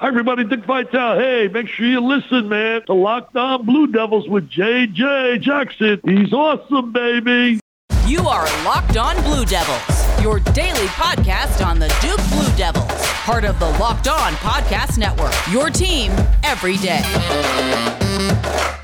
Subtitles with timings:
[0.00, 0.44] Hi, everybody.
[0.44, 1.18] Dick Vitale.
[1.18, 2.80] Hey, make sure you listen, man.
[2.86, 6.00] To Locked On Blue Devils with JJ Jackson.
[6.06, 7.60] He's awesome, baby.
[8.06, 12.90] You are Locked On Blue Devils, your daily podcast on the Duke Blue Devils,
[13.26, 15.34] part of the Locked On Podcast Network.
[15.52, 16.12] Your team
[16.44, 17.02] every day.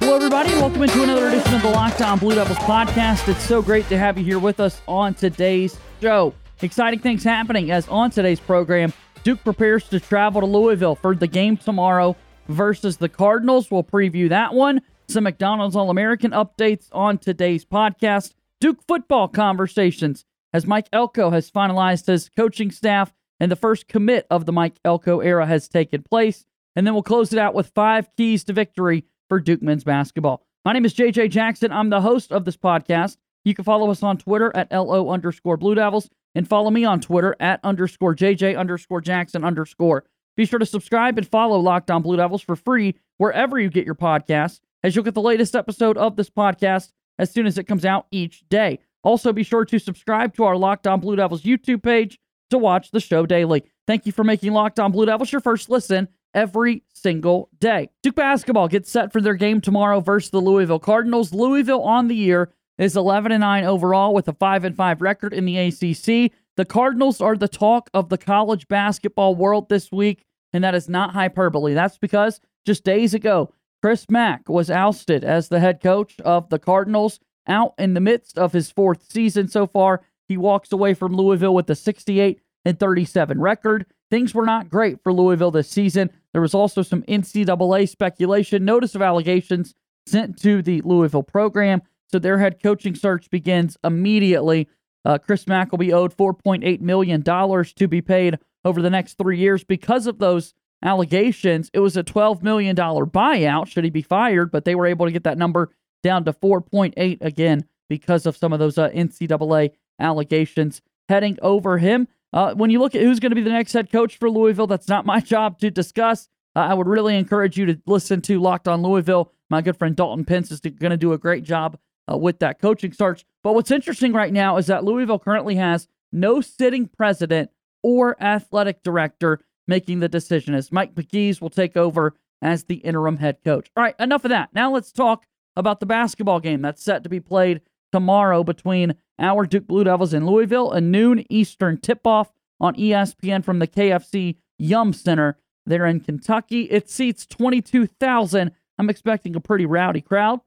[0.01, 0.51] Hello, everybody.
[0.51, 3.27] Welcome into another edition of the Locked On Blue Devils podcast.
[3.27, 6.35] It's so great to have you here with us on today's show.
[6.61, 8.93] Exciting things happening as on today's program.
[9.27, 12.15] Duke prepares to travel to Louisville for the game tomorrow
[12.47, 13.73] versus the Cardinals.
[13.73, 14.83] We'll preview that one.
[15.09, 18.35] Some McDonald's All American updates on today's podcast.
[18.61, 24.29] Duke football conversations as Mike Elko has finalized his coaching staff and the first commit
[24.31, 26.45] of the Mike Elko era has taken place.
[26.77, 30.47] And then we'll close it out with five keys to victory for Duke men's basketball.
[30.65, 31.73] My name is JJ Jackson.
[31.73, 33.17] I'm the host of this podcast.
[33.45, 37.01] You can follow us on Twitter at LO underscore Blue Devils and follow me on
[37.01, 40.05] Twitter at underscore JJ underscore Jackson underscore.
[40.37, 43.87] Be sure to subscribe and follow Locked On Blue Devils for free wherever you get
[43.87, 47.65] your podcasts, as you'll get the latest episode of this podcast as soon as it
[47.65, 48.79] comes out each day.
[49.03, 52.19] Also, be sure to subscribe to our Locked On Blue Devils YouTube page
[52.51, 53.65] to watch the show daily.
[53.87, 57.89] Thank you for making Locked On Blue Devils your first listen every single day.
[58.03, 61.33] Duke basketball gets set for their game tomorrow versus the Louisville Cardinals.
[61.33, 65.33] Louisville on the year is 11 and 9 overall with a 5 and 5 record
[65.33, 66.33] in the ACC.
[66.57, 70.89] The Cardinals are the talk of the college basketball world this week, and that is
[70.89, 71.75] not hyperbole.
[71.75, 73.53] That's because just days ago,
[73.83, 78.39] Chris Mack was ousted as the head coach of the Cardinals out in the midst
[78.39, 80.03] of his fourth season so far.
[80.29, 83.87] He walks away from Louisville with a 68 and 37 record.
[84.11, 86.11] Things were not great for Louisville this season.
[86.33, 89.75] There was also some NCAA speculation, notice of allegations
[90.07, 91.83] sent to the Louisville program.
[92.11, 94.69] So their head coaching search begins immediately.
[95.05, 99.39] Uh, Chris Mack will be owed $4.8 million to be paid over the next three
[99.39, 101.71] years because of those allegations.
[101.73, 105.13] It was a $12 million buyout should he be fired, but they were able to
[105.13, 105.71] get that number
[106.03, 112.09] down to 4.8 again because of some of those uh, NCAA allegations heading over him.
[112.33, 114.67] Uh, when you look at who's going to be the next head coach for Louisville,
[114.67, 116.29] that's not my job to discuss.
[116.55, 119.33] Uh, I would really encourage you to listen to Locked on Louisville.
[119.49, 121.79] My good friend Dalton Pence is going to do a great job
[122.11, 123.25] uh, with that coaching search.
[123.43, 127.51] But what's interesting right now is that Louisville currently has no sitting president
[127.83, 133.17] or athletic director making the decision, as Mike Pegues will take over as the interim
[133.17, 133.71] head coach.
[133.77, 134.51] All right, enough of that.
[134.53, 137.63] Now let's talk about the basketball game that's set to be played
[137.93, 142.31] tomorrow between our Duke Blue Devils and Louisville, a noon Eastern tip off
[142.61, 146.63] on ESPN from the KFC Yum Center there in Kentucky.
[146.63, 148.53] It seats 22,000.
[148.79, 150.41] I'm expecting a pretty rowdy crowd.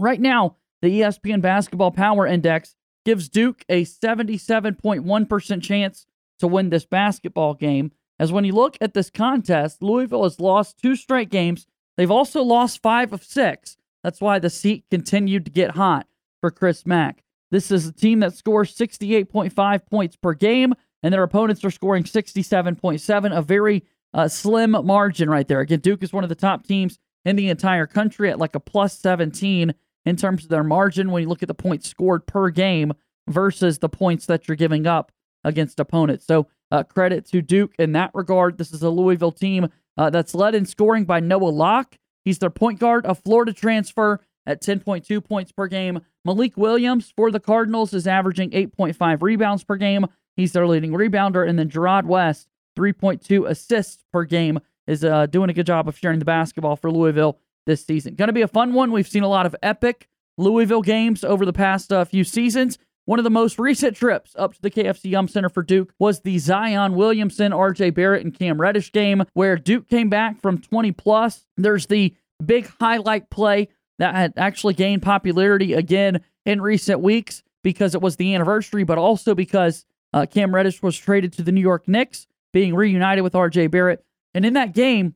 [0.00, 6.06] Right now, the ESPN Basketball Power Index gives Duke a 77.1% chance
[6.38, 7.90] to win this basketball game.
[8.18, 11.66] As when you look at this contest, Louisville has lost two straight games.
[11.96, 13.76] They've also lost five of six.
[14.04, 16.06] That's why the seat continued to get hot
[16.40, 17.24] for Chris Mack.
[17.50, 22.04] This is a team that scores 68.5 points per game, and their opponents are scoring
[22.04, 25.60] 67.7, a very uh, slim margin right there.
[25.60, 28.60] Again, Duke is one of the top teams in the entire country at like a
[28.60, 29.74] plus 17
[30.08, 32.92] in terms of their margin when you look at the points scored per game
[33.28, 35.12] versus the points that you're giving up
[35.44, 36.26] against opponents.
[36.26, 38.58] So, uh, credit to Duke in that regard.
[38.58, 41.96] This is a Louisville team uh, that's led in scoring by Noah Locke.
[42.24, 46.00] He's their point guard, a Florida transfer at 10.2 points per game.
[46.24, 50.06] Malik Williams for the Cardinals is averaging 8.5 rebounds per game.
[50.36, 51.48] He's their leading rebounder.
[51.48, 52.48] And then Jarrod West,
[52.78, 56.90] 3.2 assists per game, is uh, doing a good job of sharing the basketball for
[56.90, 58.16] Louisville this season.
[58.16, 58.90] Going to be a fun one.
[58.90, 62.78] We've seen a lot of epic Louisville games over the past uh, few seasons.
[63.04, 66.20] One of the most recent trips up to the KFC Yum Center for Duke was
[66.20, 70.90] the Zion Williamson, RJ Barrett, and Cam Reddish game, where Duke came back from 20
[70.92, 71.46] plus.
[71.56, 72.14] There's the
[72.44, 73.68] big highlight play
[73.98, 78.98] that had actually gained popularity again in recent weeks because it was the anniversary, but
[78.98, 83.34] also because uh, Cam Reddish was traded to the New York Knicks, being reunited with
[83.34, 84.04] RJ Barrett.
[84.32, 85.14] And in that game,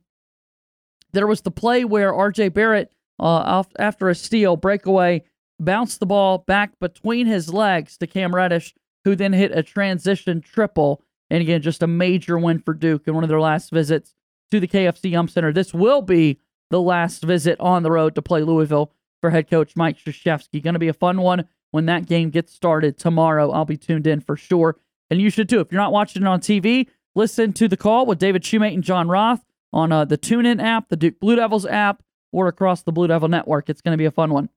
[1.13, 5.25] there was the play where RJ Barrett, uh, after a steal breakaway,
[5.61, 8.75] bounced the ball back between his legs to Cam Reddish,
[9.05, 11.03] who then hit a transition triple.
[11.31, 14.15] And again, just a major win for Duke in one of their last visits
[14.51, 15.53] to the KFC Yum Center.
[15.53, 16.39] This will be
[16.71, 20.63] the last visit on the road to play Louisville for head coach Mike Krzyzewski.
[20.63, 23.51] Going to be a fun one when that game gets started tomorrow.
[23.51, 24.77] I'll be tuned in for sure.
[25.11, 25.61] And you should too.
[25.61, 28.83] If you're not watching it on TV, listen to the call with David Shumate and
[28.83, 32.03] John Roth on uh, the TuneIn app, the Duke Blue Devils app,
[32.33, 33.69] or across the Blue Devil Network.
[33.69, 34.49] It's going to be a fun one.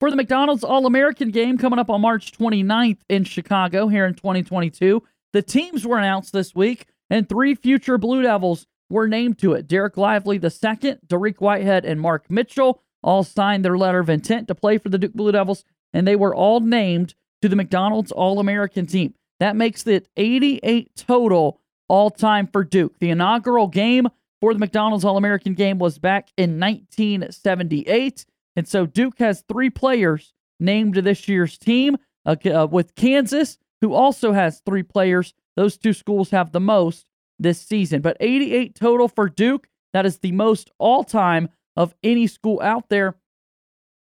[0.00, 4.14] For the McDonald's All American game coming up on March 29th in Chicago here in
[4.14, 6.86] 2022, the teams were announced this week.
[7.10, 9.66] and three future Blue Devils were named to it.
[9.66, 14.54] Dereck Lively II, Dariq Whitehead, and Mark Mitchell all signed their letter of intent to
[14.54, 18.40] play for the Duke Blue Devils, and they were all named to the McDonald's All
[18.40, 19.14] American team.
[19.40, 22.98] That makes it 88 total all time for Duke.
[22.98, 24.08] The inaugural game
[24.40, 28.24] for the McDonald's All American game was back in 1978.
[28.56, 31.96] And so Duke has three players named to this year's team
[32.26, 35.34] uh, uh, with Kansas, who also has three players.
[35.56, 37.08] Those two schools have the most
[37.38, 38.00] this season.
[38.00, 39.68] But 88 total for Duke.
[39.92, 43.16] That is the most all time of any school out there.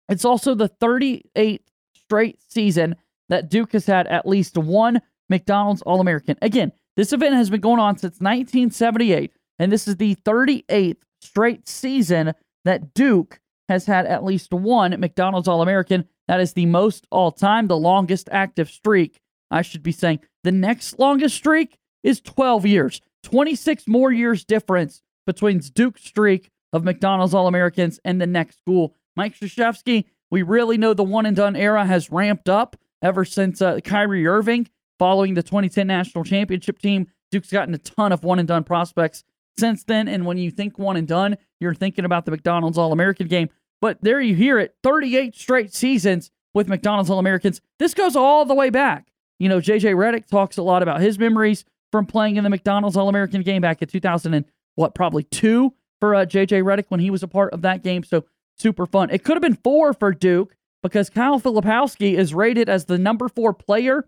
[0.10, 1.60] It's also the 38th
[1.96, 2.96] straight season
[3.30, 6.38] that Duke has had at least one McDonald's All American.
[6.42, 11.68] Again, this event has been going on since 1978, and this is the 38th straight
[11.68, 12.34] season
[12.66, 16.06] that Duke has had at least one McDonald's All American.
[16.28, 19.20] That is the most all time, the longest active streak.
[19.50, 25.02] I should be saying the next longest streak is 12 years, 26 more years difference
[25.26, 28.96] between Duke's streak of McDonald's All Americans and the next school.
[29.16, 33.62] Mike Krzyzewski, we really know the one and done era has ramped up ever since
[33.62, 34.68] uh, Kyrie Irving
[35.00, 37.08] following the 2010 national championship team.
[37.32, 39.24] Duke's gotten a ton of one and done prospects
[39.58, 40.08] since then.
[40.08, 43.50] And when you think one and done, you're thinking about the McDonald's All American game.
[43.82, 47.62] But there you hear it 38 straight seasons with McDonald's All Americans.
[47.80, 49.08] This goes all the way back.
[49.40, 52.96] You know, JJ Redick talks a lot about his memories from playing in the McDonald's
[52.96, 54.46] All American game back in 2000 and
[54.76, 58.04] what, probably two for uh, JJ Redick when he was a part of that game.
[58.04, 58.26] So
[58.58, 59.10] super fun.
[59.10, 63.30] It could have been four for Duke because Kyle Filipowski is rated as the number
[63.30, 64.08] four player,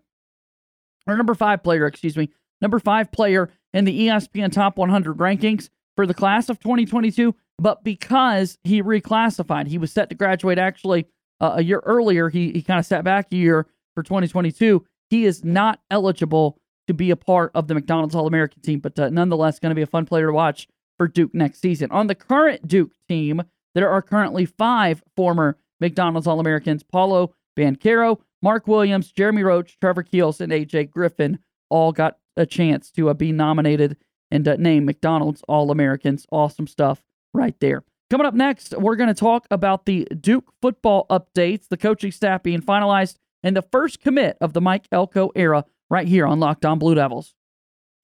[1.06, 2.30] or number five player, excuse me,
[2.60, 7.34] number five player in the ESPN Top 100 rankings for the class of 2022.
[7.58, 11.06] But because he reclassified, he was set to graduate actually
[11.40, 12.28] uh, a year earlier.
[12.28, 14.84] He, he kind of sat back a year for 2022.
[15.08, 18.98] He is not eligible to be a part of the McDonald's All American team, but
[18.98, 20.68] uh, nonetheless, going to be a fun player to watch
[20.98, 21.90] for Duke next season.
[21.90, 23.42] On the current Duke team,
[23.74, 30.02] there are currently five former McDonald's All Americans Paolo Banchero, Mark Williams, Jeremy Roach, Trevor
[30.02, 31.38] Keels, and AJ Griffin
[31.70, 33.96] all got a chance to uh, be nominated
[34.30, 36.26] and uh, named McDonald's All Americans.
[36.30, 37.02] Awesome stuff
[37.32, 37.82] right there.
[38.10, 42.42] Coming up next, we're going to talk about the Duke football updates, the coaching staff
[42.42, 46.64] being finalized, and the first commit of the Mike Elko era right here on Locked
[46.64, 47.34] On Blue Devils.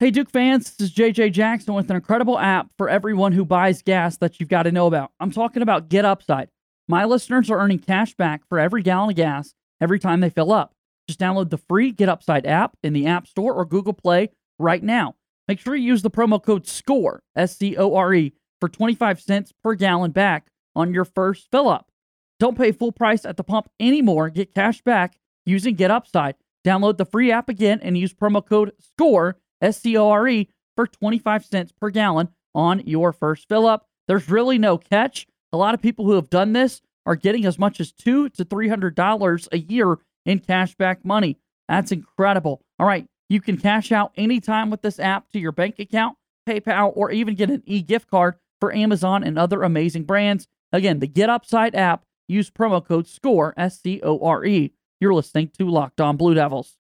[0.00, 3.82] Hey, Duke fans, this is JJ Jackson with an incredible app for everyone who buys
[3.82, 5.12] gas that you've got to know about.
[5.20, 6.48] I'm talking about Get Upside.
[6.88, 10.52] My listeners are earning cash back for every gallon of gas every time they fill
[10.52, 10.72] up.
[11.08, 14.82] Just download the free Get Upside app in the App Store or Google Play right
[14.82, 15.16] now.
[15.48, 19.20] Make sure you use the promo code SCORE, S C O R E, for 25
[19.20, 20.46] cents per gallon back
[20.76, 21.90] on your first fill up.
[22.38, 24.30] Don't pay full price at the pump anymore.
[24.30, 26.36] Get cash back using Get Upside.
[26.64, 30.48] Download the free app again and use promo code SCORE S C O R E,
[30.76, 33.86] for 25 cents per gallon on your first fill up.
[34.08, 35.26] There's really no catch.
[35.52, 38.44] A lot of people who have done this are getting as much as two to
[38.44, 41.38] three hundred dollars a year in cashback money.
[41.68, 42.62] That's incredible.
[42.78, 46.16] All right, you can cash out anytime with this app to your bank account,
[46.48, 50.46] PayPal, or even get an e-gift card for Amazon and other amazing brands.
[50.72, 52.04] Again, the Get Upside app.
[52.28, 54.72] Use promo code SCORE S C O R E.
[55.00, 56.76] You're listening to Locked On Blue Devils.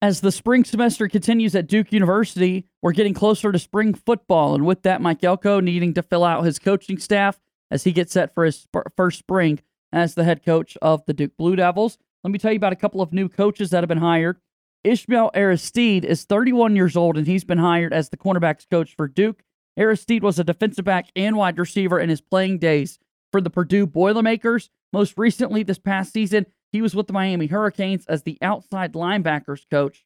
[0.00, 4.54] As the spring semester continues at Duke University, we're getting closer to spring football.
[4.54, 7.38] And with that, Mike Elko needing to fill out his coaching staff
[7.70, 9.60] as he gets set for his sp- first spring
[9.92, 11.98] as the head coach of the Duke Blue Devils.
[12.22, 14.38] Let me tell you about a couple of new coaches that have been hired.
[14.82, 19.08] Ishmael Aristide is 31 years old, and he's been hired as the cornerbacks coach for
[19.08, 19.42] Duke.
[19.76, 22.98] Aristide was a defensive back and wide receiver in his playing days
[23.32, 24.70] for the Purdue Boilermakers.
[24.92, 29.62] Most recently, this past season, he was with the Miami Hurricanes as the outside linebackers
[29.70, 30.04] coach.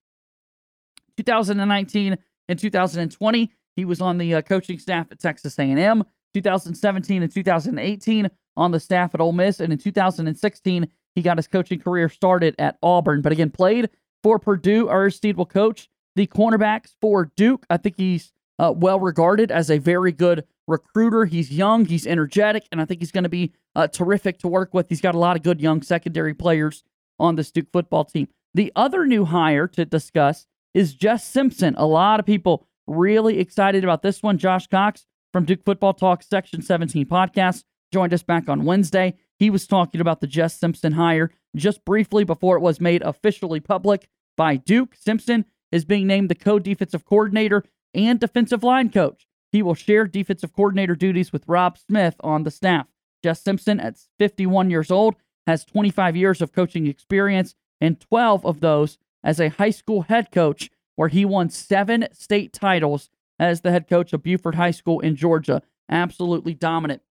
[1.18, 2.16] 2019
[2.48, 6.04] and 2020, he was on the uh, coaching staff at Texas A&M.
[6.34, 11.48] 2017 and 2018 on the staff at Ole Miss, and in 2016 he got his
[11.48, 13.22] coaching career started at Auburn.
[13.22, 13.90] But again, played
[14.22, 14.88] for Purdue.
[14.88, 17.66] Aristide will coach the cornerbacks for Duke.
[17.70, 21.24] I think he's uh, well regarded as a very good recruiter.
[21.24, 24.74] He's young, he's energetic, and I think he's going to be uh, terrific to work
[24.74, 24.88] with.
[24.88, 26.84] He's got a lot of good young secondary players
[27.18, 28.28] on this Duke football team.
[28.54, 31.74] The other new hire to discuss is Jess Simpson.
[31.76, 34.38] A lot of people really excited about this one.
[34.38, 39.14] Josh Cox from Duke Football Talk Section 17 podcast joined us back on Wednesday.
[39.38, 43.60] He was talking about the Jess Simpson hire just briefly before it was made officially
[43.60, 44.94] public by Duke.
[44.94, 49.26] Simpson is being named the co defensive coordinator and defensive line coach.
[49.52, 52.86] He will share defensive coordinator duties with Rob Smith on the staff.
[53.22, 55.16] Jess Simpson, at 51 years old,
[55.46, 60.30] has 25 years of coaching experience and 12 of those as a high school head
[60.30, 63.08] coach where he won seven state titles
[63.38, 65.62] as the head coach of Buford High School in Georgia.
[65.90, 67.02] Absolutely dominant.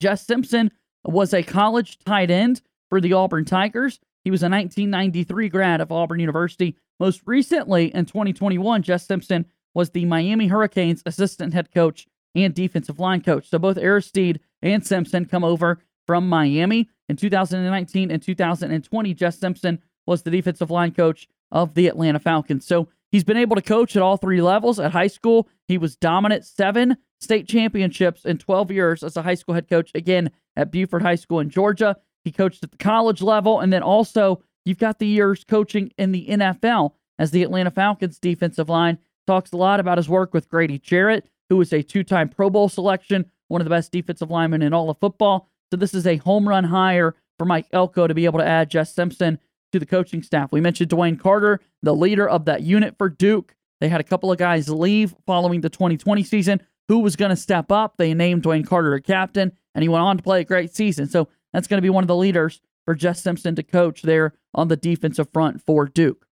[0.00, 0.70] Jess Simpson
[1.04, 4.00] was a college tight end for the Auburn Tigers.
[4.24, 6.76] He was a 1993 grad of Auburn University.
[6.98, 12.98] Most recently, in 2021, Jess Simpson was the Miami Hurricanes assistant head coach and defensive
[12.98, 13.48] line coach.
[13.48, 16.88] So both Aristide and Simpson come over from Miami.
[17.08, 22.66] In 2019 and 2020, Jess Simpson was the defensive line coach of the Atlanta Falcons.
[22.66, 24.78] So he's been able to coach at all three levels.
[24.78, 29.34] At high school, he was dominant, seven state championships in 12 years as a high
[29.34, 31.96] school head coach, again at Buford High School in Georgia.
[32.24, 36.12] He coached at the college level, and then also you've got the years coaching in
[36.12, 38.98] the NFL as the Atlanta Falcons defensive line.
[39.26, 42.50] Talks a lot about his work with Grady Jarrett, who is a two time Pro
[42.50, 45.48] Bowl selection, one of the best defensive linemen in all of football.
[45.70, 48.70] So this is a home run hire for Mike Elko to be able to add
[48.70, 49.38] Jess Simpson
[49.72, 50.52] to the coaching staff.
[50.52, 53.54] We mentioned DeWayne Carter, the leader of that unit for Duke.
[53.80, 56.62] They had a couple of guys leave following the 2020 season.
[56.88, 57.96] Who was going to step up?
[57.96, 61.08] They named DeWayne Carter a captain, and he went on to play a great season.
[61.08, 64.34] So that's going to be one of the leaders for Jess Simpson to coach there
[64.54, 66.26] on the defensive front for Duke.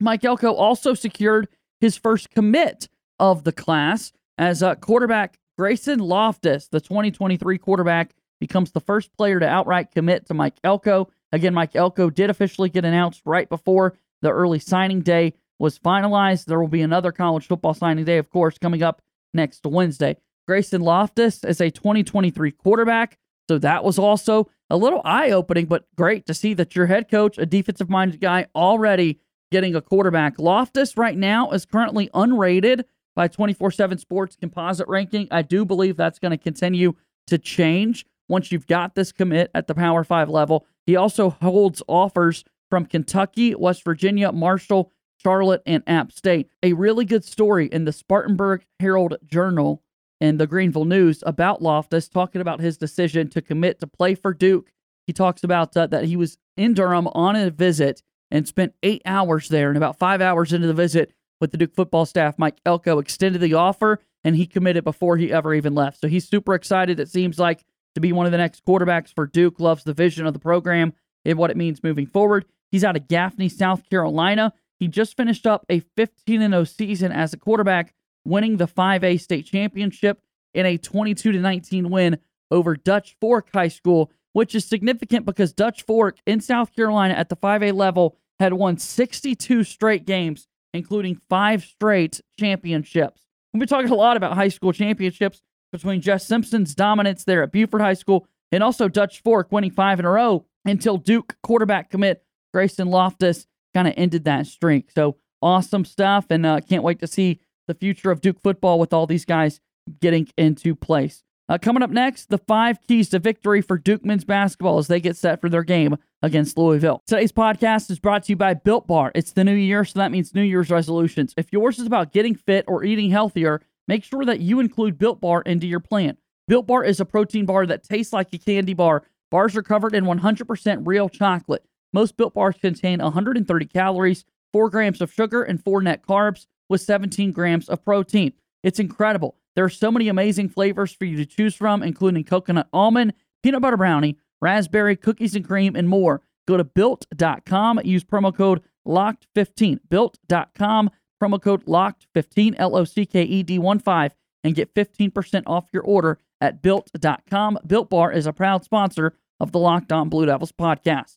[0.00, 1.48] Mike Elko also secured
[1.80, 8.70] his first commit of the class as a quarterback Grayson Loftus, the 2023 quarterback, becomes
[8.70, 11.10] the first player to outright commit to Mike Elko.
[11.32, 16.46] Again, Mike Elko did officially get announced right before the early signing day was finalized.
[16.46, 19.02] There will be another college football signing day, of course, coming up
[19.34, 20.16] next Wednesday.
[20.46, 23.18] Grayson Loftus is a 2023 quarterback.
[23.48, 27.10] So that was also a little eye opening, but great to see that your head
[27.10, 29.20] coach, a defensive minded guy, already
[29.50, 30.38] getting a quarterback.
[30.38, 32.84] Loftus right now is currently unrated
[33.16, 35.28] by 24 7 Sports composite ranking.
[35.30, 36.94] I do believe that's going to continue
[37.26, 40.66] to change once you've got this commit at the Power 5 level.
[40.88, 44.90] He also holds offers from Kentucky, West Virginia, Marshall,
[45.22, 46.48] Charlotte, and App State.
[46.62, 49.82] A really good story in the Spartanburg Herald Journal
[50.18, 54.32] and the Greenville News about Loftus, talking about his decision to commit to play for
[54.32, 54.72] Duke.
[55.06, 59.02] He talks about uh, that he was in Durham on a visit and spent eight
[59.04, 59.68] hours there.
[59.68, 63.42] And about five hours into the visit with the Duke football staff, Mike Elko extended
[63.42, 66.00] the offer and he committed before he ever even left.
[66.00, 67.62] So he's super excited, it seems like,
[67.98, 69.60] to be one of the next quarterbacks for Duke.
[69.60, 70.92] Loves the vision of the program
[71.24, 72.44] and what it means moving forward.
[72.70, 74.52] He's out of Gaffney, South Carolina.
[74.78, 79.46] He just finished up a 15 0 season as a quarterback winning the 5A state
[79.46, 80.20] championship
[80.54, 82.18] in a 22 19 win
[82.50, 87.28] over Dutch Fork High School, which is significant because Dutch Fork in South Carolina at
[87.28, 93.22] the 5A level had won 62 straight games, including five straight championships.
[93.52, 97.52] We've been talking a lot about high school championships between Jess Simpson's dominance there at
[97.52, 101.90] Buford High School and also Dutch Fork winning five in a row until Duke quarterback
[101.90, 104.90] commit Grayson Loftus kind of ended that streak.
[104.90, 108.92] So awesome stuff, and uh, can't wait to see the future of Duke football with
[108.92, 109.60] all these guys
[110.00, 111.22] getting into place.
[111.50, 115.00] Uh, coming up next, the five keys to victory for Duke men's basketball as they
[115.00, 117.02] get set for their game against Louisville.
[117.06, 119.12] Today's podcast is brought to you by Built Bar.
[119.14, 121.32] It's the new year, so that means New Year's resolutions.
[121.38, 125.20] If yours is about getting fit or eating healthier, make sure that you include Built
[125.20, 126.16] Bar into your plan.
[126.46, 129.02] Built Bar is a protein bar that tastes like a candy bar.
[129.30, 131.64] Bars are covered in 100% real chocolate.
[131.92, 136.80] Most Built Bars contain 130 calories, 4 grams of sugar, and 4 net carbs with
[136.82, 138.32] 17 grams of protein.
[138.62, 139.36] It's incredible.
[139.56, 143.62] There are so many amazing flavors for you to choose from, including coconut almond, peanut
[143.62, 146.22] butter brownie, raspberry, cookies and cream, and more.
[146.46, 149.80] Go to built.com, use promo code LOCKED15.
[149.88, 155.42] Built.com, promo code LOCKED15, L O C K E D 1 5, and get 15%
[155.46, 157.58] off your order at built.com.
[157.66, 161.16] Built Bar is a proud sponsor of the Locked On Blue Devils podcast.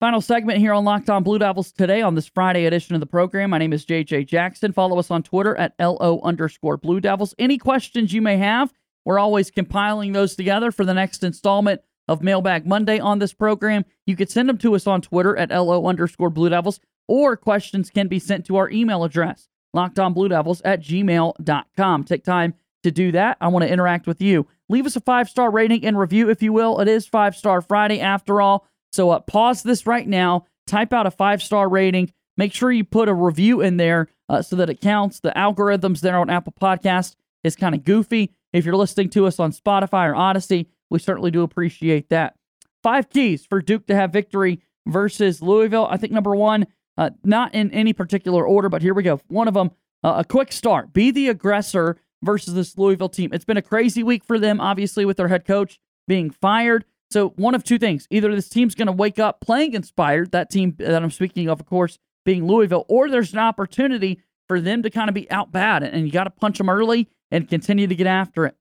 [0.00, 3.06] Final segment here on Locked On Blue Devils today on this Friday edition of the
[3.06, 3.50] program.
[3.50, 4.72] My name is JJ Jackson.
[4.72, 7.34] Follow us on Twitter at LO underscore Blue Devils.
[7.38, 8.72] Any questions you may have,
[9.04, 13.84] we're always compiling those together for the next installment of Mailbag Monday on this program.
[14.06, 17.90] You can send them to us on Twitter at LO underscore Blue Devils, or questions
[17.90, 22.04] can be sent to our email address, lockedonbluedevils at gmail.com.
[22.04, 23.36] Take time to do that.
[23.40, 24.46] I want to interact with you.
[24.68, 26.78] Leave us a five star rating and review, if you will.
[26.80, 28.66] It is Five Star Friday after all.
[28.92, 32.12] So uh, pause this right now, type out a five star rating.
[32.36, 35.20] Make sure you put a review in there uh, so that it counts.
[35.20, 38.32] The algorithms there on Apple Podcast is kind of goofy.
[38.52, 42.34] If you're listening to us on Spotify or Odyssey, we certainly do appreciate that.
[42.82, 45.86] Five keys for Duke to have victory versus Louisville.
[45.90, 46.66] I think number one,
[47.00, 49.20] uh, not in any particular order, but here we go.
[49.28, 49.70] One of them,
[50.04, 50.92] uh, a quick start.
[50.92, 53.30] Be the aggressor versus this Louisville team.
[53.32, 56.84] It's been a crazy week for them, obviously, with their head coach being fired.
[57.10, 60.50] So one of two things: either this team's going to wake up playing inspired, that
[60.50, 64.82] team that I'm speaking of, of course, being Louisville, or there's an opportunity for them
[64.82, 67.86] to kind of be out bad, and you got to punch them early and continue
[67.86, 68.56] to get after it.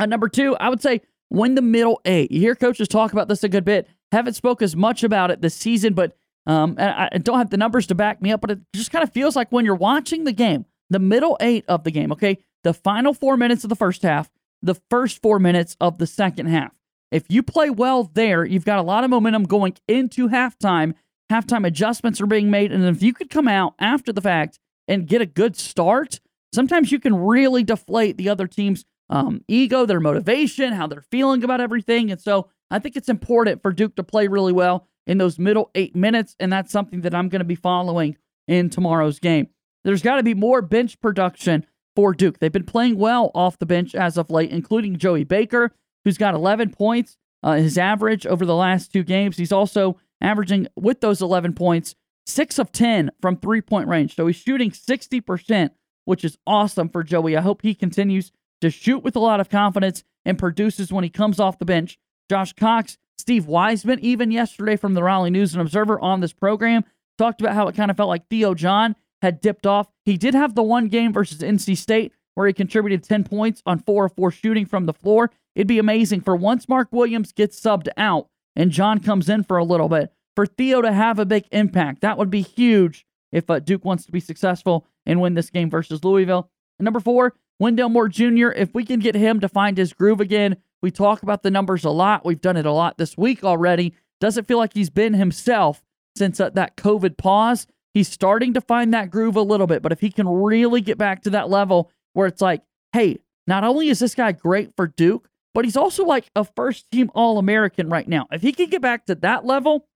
[0.00, 2.32] At number two, I would say win the middle eight.
[2.32, 3.86] You hear coaches talk about this a good bit.
[4.10, 6.16] Haven't spoke as much about it this season, but
[6.48, 8.40] um, I, I don't have the numbers to back me up.
[8.40, 11.64] But it just kind of feels like when you're watching the game, the middle eight
[11.68, 14.30] of the game, okay, the final four minutes of the first half,
[14.62, 16.72] the first four minutes of the second half.
[17.12, 20.94] If you play well there, you've got a lot of momentum going into halftime.
[21.30, 22.72] Halftime adjustments are being made.
[22.72, 26.20] And if you could come out after the fact and get a good start,
[26.54, 31.44] sometimes you can really deflate the other team's um, ego, their motivation, how they're feeling
[31.44, 32.10] about everything.
[32.10, 35.70] And so I think it's important for Duke to play really well in those middle
[35.74, 36.36] eight minutes.
[36.38, 39.48] And that's something that I'm going to be following in tomorrow's game.
[39.82, 42.38] There's got to be more bench production for Duke.
[42.38, 45.72] They've been playing well off the bench as of late, including Joey Baker,
[46.04, 49.36] who's got 11 points, uh, his average over the last two games.
[49.36, 51.94] He's also averaging, with those 11 points,
[52.26, 54.14] 6 of 10 from three point range.
[54.14, 55.70] So he's shooting 60%,
[56.04, 57.36] which is awesome for Joey.
[57.36, 61.10] I hope he continues to shoot with a lot of confidence and produces when he
[61.10, 61.98] comes off the bench.
[62.28, 66.84] Josh Cox, Steve Wiseman, even yesterday from the Raleigh News and Observer on this program,
[67.18, 69.88] talked about how it kind of felt like Theo John had dipped off.
[70.04, 73.80] He did have the one game versus NC State where he contributed 10 points on
[73.80, 75.30] 4 of 4 shooting from the floor.
[75.56, 79.56] It'd be amazing for once Mark Williams gets subbed out and John comes in for
[79.56, 82.00] a little bit, for Theo to have a big impact.
[82.02, 85.68] That would be huge if uh, Duke wants to be successful and win this game
[85.68, 86.48] versus Louisville.
[86.78, 90.20] And number four, Wendell Moore Jr., if we can get him to find his groove
[90.20, 92.24] again, we talk about the numbers a lot.
[92.24, 93.94] We've done it a lot this week already.
[94.20, 95.82] Doesn't feel like he's been himself
[96.16, 97.66] since uh, that COVID pause.
[97.94, 100.98] He's starting to find that groove a little bit, but if he can really get
[100.98, 102.62] back to that level where it's like,
[102.92, 106.90] hey, not only is this guy great for Duke, but he's also like a first
[106.90, 108.26] team All American right now.
[108.30, 109.88] If he can get back to that level,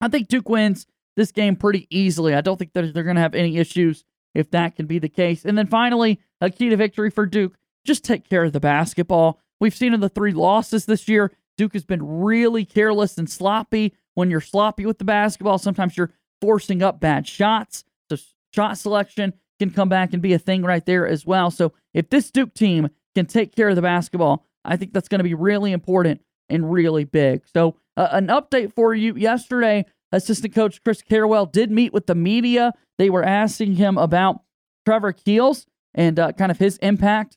[0.00, 0.86] I think Duke wins
[1.16, 2.34] this game pretty easily.
[2.34, 5.08] I don't think that they're going to have any issues if that can be the
[5.08, 5.44] case.
[5.44, 9.40] And then finally, a key to victory for Duke just take care of the basketball.
[9.60, 13.94] We've seen in the three losses this year, Duke has been really careless and sloppy.
[14.14, 17.84] When you're sloppy with the basketball, sometimes you're forcing up bad shots.
[18.10, 18.16] So
[18.54, 21.50] shot selection can come back and be a thing right there as well.
[21.50, 25.20] So if this Duke team can take care of the basketball, I think that's going
[25.20, 27.42] to be really important and really big.
[27.46, 29.86] So uh, an update for you yesterday.
[30.10, 32.72] Assistant coach Chris Carrawell did meet with the media.
[32.98, 34.42] They were asking him about
[34.84, 37.36] Trevor Keels and uh, kind of his impact,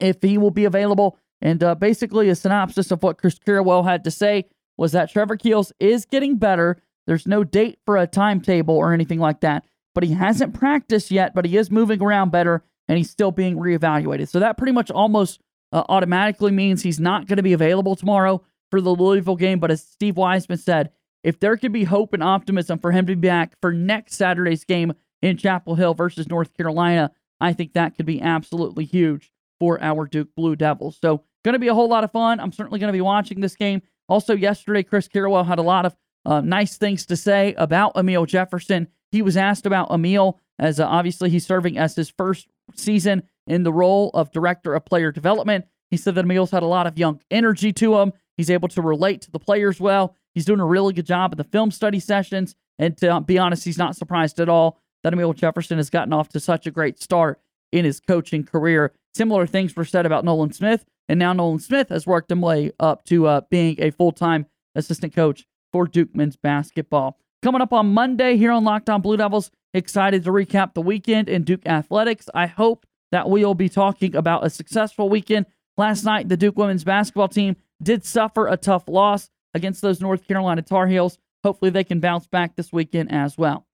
[0.00, 1.18] if he will be available.
[1.40, 5.36] And uh, basically, a synopsis of what Chris Carrawell had to say was that Trevor
[5.36, 6.76] Keels is getting better.
[7.06, 9.64] There's no date for a timetable or anything like that,
[9.94, 13.56] but he hasn't practiced yet, but he is moving around better and he's still being
[13.56, 14.28] reevaluated.
[14.28, 15.40] So that pretty much almost
[15.72, 19.58] uh, automatically means he's not going to be available tomorrow for the Louisville game.
[19.58, 20.90] But as Steve Wiseman said,
[21.24, 24.64] if there could be hope and optimism for him to be back for next Saturday's
[24.64, 29.82] game in Chapel Hill versus North Carolina, I think that could be absolutely huge for
[29.82, 30.98] our Duke Blue Devils.
[31.00, 32.38] So, going to be a whole lot of fun.
[32.40, 33.82] I'm certainly going to be watching this game.
[34.08, 38.26] Also, yesterday, Chris Carrawell had a lot of uh, nice things to say about Amile
[38.26, 38.88] Jefferson.
[39.10, 43.64] He was asked about Emil, as uh, obviously he's serving as his first season in
[43.64, 45.66] the role of director of player development.
[45.90, 48.12] He said that Amile's had a lot of young energy to him.
[48.36, 50.16] He's able to relate to the players well.
[50.34, 52.54] He's doing a really good job in the film study sessions.
[52.78, 56.28] And to be honest, he's not surprised at all that Amile Jefferson has gotten off
[56.30, 57.40] to such a great start
[57.72, 58.92] in his coaching career.
[59.14, 62.72] Similar things were said about Nolan Smith, and now Nolan Smith has worked him way
[62.78, 67.18] up to uh, being a full time assistant coach for Duke men's basketball.
[67.42, 71.28] Coming up on Monday here on Locked On Blue Devils, excited to recap the weekend
[71.28, 72.28] in Duke athletics.
[72.34, 75.46] I hope that we'll be talking about a successful weekend.
[75.76, 80.26] Last night, the Duke women's basketball team did suffer a tough loss against those North
[80.28, 81.18] Carolina Tar Heels.
[81.42, 83.66] Hopefully, they can bounce back this weekend as well.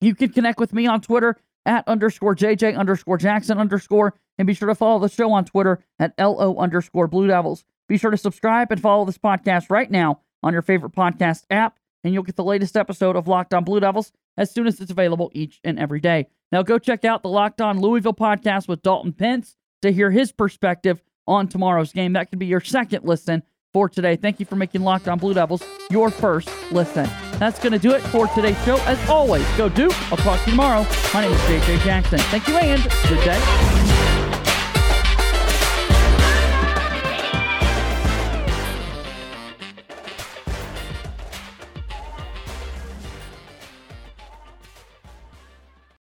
[0.00, 4.54] You can connect with me on Twitter at underscore JJ underscore Jackson underscore, and be
[4.54, 7.64] sure to follow the show on Twitter at LO underscore Blue Devils.
[7.88, 11.78] Be sure to subscribe and follow this podcast right now on your favorite podcast app,
[12.04, 14.90] and you'll get the latest episode of Locked On Blue Devils as soon as it's
[14.90, 16.26] available each and every day.
[16.52, 20.30] Now, go check out the Locked On Louisville podcast with Dalton Pence to hear his
[20.30, 22.12] perspective on tomorrow's game.
[22.12, 23.42] That can be your second listen
[23.76, 24.16] for today.
[24.16, 27.06] Thank you for making Locked On Blue Devils your first listen.
[27.32, 28.78] That's going to do it for today's show.
[28.86, 29.92] As always, go Duke.
[30.10, 30.86] I'll talk to you tomorrow.
[31.12, 32.18] My name is JJ Jackson.
[32.18, 33.95] Thank you and good day.